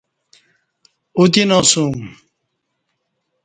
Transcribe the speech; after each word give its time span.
اوتیناسُوم 1.17 1.93